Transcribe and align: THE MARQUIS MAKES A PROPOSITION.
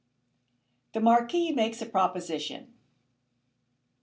THE 0.93 0.99
MARQUIS 0.99 1.53
MAKES 1.55 1.83
A 1.83 1.85
PROPOSITION. 1.85 2.73